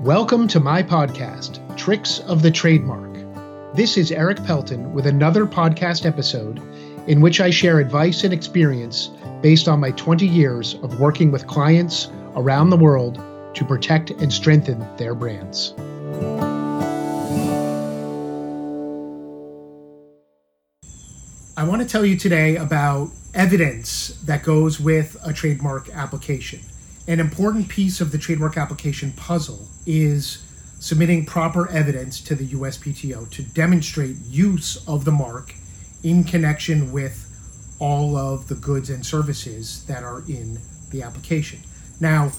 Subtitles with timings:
[0.00, 3.12] Welcome to my podcast, Tricks of the Trademark.
[3.76, 6.58] This is Eric Pelton with another podcast episode
[7.06, 9.10] in which I share advice and experience
[9.42, 13.16] based on my 20 years of working with clients around the world
[13.52, 15.74] to protect and strengthen their brands.
[21.58, 26.60] I want to tell you today about evidence that goes with a trademark application
[27.06, 30.44] an important piece of the trademark application puzzle is
[30.78, 35.54] submitting proper evidence to the USPTO to demonstrate use of the mark
[36.02, 37.26] in connection with
[37.78, 40.58] all of the goods and services that are in
[40.90, 41.60] the application.
[42.00, 42.32] Now,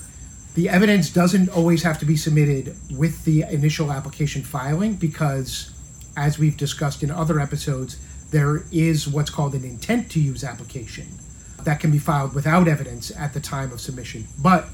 [0.55, 5.71] the evidence doesn't always have to be submitted with the initial application filing because,
[6.17, 7.98] as we've discussed in other episodes,
[8.31, 11.07] there is what's called an intent to use application
[11.65, 14.27] that can be filed without evidence at the time of submission.
[14.41, 14.67] But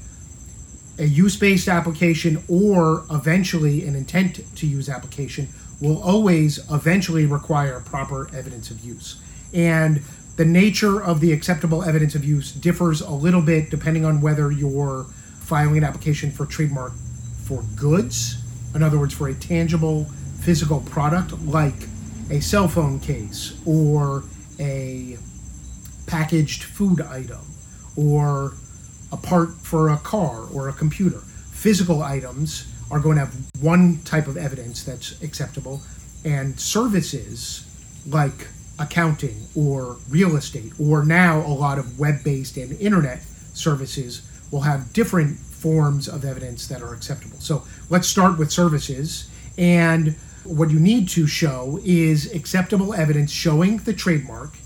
[0.98, 5.48] a use based application or eventually an intent to use application
[5.80, 9.20] will always eventually require proper evidence of use.
[9.54, 10.02] And
[10.36, 14.50] the nature of the acceptable evidence of use differs a little bit depending on whether
[14.50, 15.04] you're
[15.40, 16.92] filing an application for trademark
[17.44, 18.42] for goods,
[18.74, 20.04] in other words, for a tangible
[20.40, 21.88] physical product like
[22.30, 24.24] a cell phone case or
[24.60, 25.16] a
[26.08, 27.44] packaged food item
[27.94, 28.54] or
[29.12, 31.18] a part for a car or a computer.
[31.52, 35.82] Physical items are going to have one type of evidence that's acceptable,
[36.24, 37.64] and services
[38.08, 43.20] like accounting or real estate, or now a lot of web based and internet
[43.52, 47.38] services will have different forms of evidence that are acceptable.
[47.40, 49.28] So let's start with services.
[49.58, 54.56] And what you need to show is acceptable evidence showing the trademark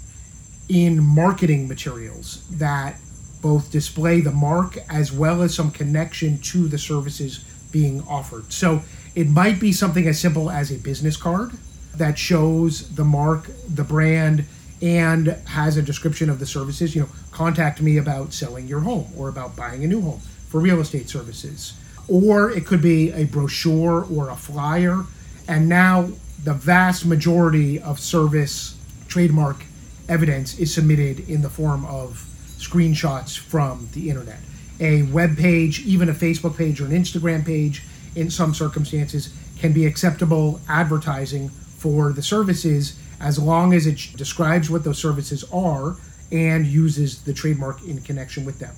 [0.73, 2.97] in marketing materials that
[3.43, 8.51] both display the mark as well as some connection to the services being offered.
[8.51, 8.81] So
[9.15, 11.53] it might be something as simple as a business card
[11.97, 14.47] that shows the mark, the brand,
[14.81, 16.95] and has a description of the services.
[16.95, 20.59] You know, contact me about selling your home or about buying a new home for
[20.59, 21.75] real estate services.
[22.09, 25.05] Or it could be a brochure or a flyer.
[25.47, 26.09] And now
[26.43, 29.67] the vast majority of service trademark
[30.13, 32.27] evidence is submitted in the form of
[32.59, 34.39] screenshots from the internet.
[34.79, 37.83] A web page, even a Facebook page or an Instagram page,
[38.15, 44.69] in some circumstances, can be acceptable advertising for the services as long as it describes
[44.69, 45.97] what those services are
[46.31, 48.75] and uses the trademark in connection with them.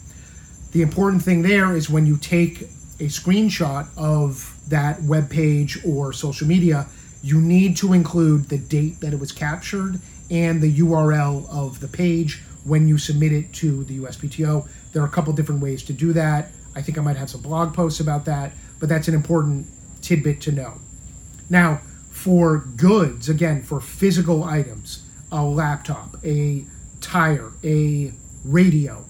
[0.70, 2.62] The important thing there is when you take
[3.00, 6.86] a screenshot of that web page or social media,
[7.22, 10.00] you need to include the date that it was captured
[10.30, 14.68] and the URL of the page when you submit it to the USPTO.
[14.92, 16.50] There are a couple different ways to do that.
[16.74, 19.66] I think I might have some blog posts about that, but that's an important
[20.02, 20.74] tidbit to know.
[21.50, 21.80] Now,
[22.10, 26.64] for goods, again, for physical items, a laptop, a
[27.00, 28.12] tire, a
[28.44, 29.04] radio,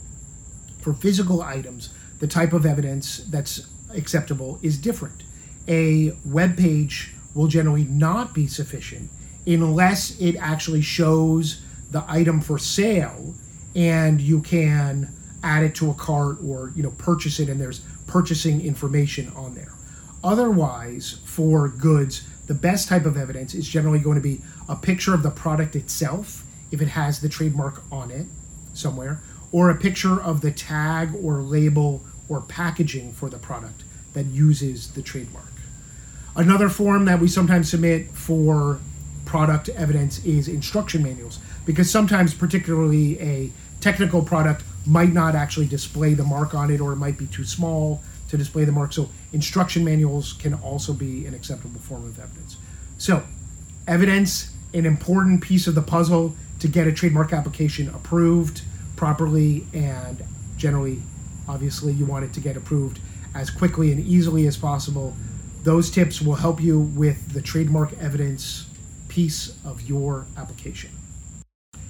[0.80, 5.22] for physical items, the type of evidence that's acceptable is different.
[5.68, 9.10] A web page will generally not be sufficient
[9.46, 13.34] unless it actually shows the item for sale
[13.76, 15.08] and you can
[15.42, 19.54] add it to a cart or you know purchase it and there's purchasing information on
[19.54, 19.72] there.
[20.22, 25.14] Otherwise for goods the best type of evidence is generally going to be a picture
[25.14, 28.26] of the product itself if it has the trademark on it
[28.74, 29.20] somewhere
[29.52, 33.84] or a picture of the tag or label or packaging for the product
[34.14, 35.52] that uses the trademark.
[36.36, 38.80] Another form that we sometimes submit for
[39.24, 41.38] product evidence is instruction manuals.
[41.64, 46.92] Because sometimes particularly a technical product might not actually display the mark on it or
[46.92, 48.92] it might be too small to display the mark.
[48.92, 52.56] So instruction manuals can also be an acceptable form of evidence.
[52.98, 53.22] So
[53.86, 58.62] evidence an important piece of the puzzle to get a trademark application approved
[58.96, 60.22] properly and
[60.56, 61.02] generally
[61.48, 63.00] obviously you want it to get approved
[63.34, 65.14] as quickly and easily as possible.
[65.62, 68.66] Those tips will help you with the trademark evidence
[69.14, 70.90] piece of your application.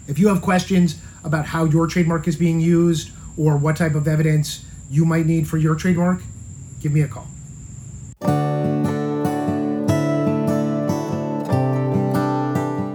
[0.07, 4.07] If you have questions about how your trademark is being used or what type of
[4.07, 6.21] evidence you might need for your trademark,
[6.81, 7.27] give me a call.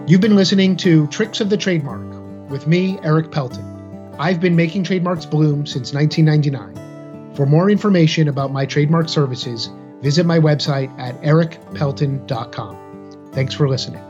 [0.08, 3.66] You've been listening to Tricks of the Trademark with me, Eric Pelton.
[4.20, 7.36] I've been making trademarks bloom since 1999.
[7.36, 9.70] For more information about my trademark services,
[10.02, 13.30] visit my website at ericpelton.com.
[13.34, 14.09] Thanks for listening.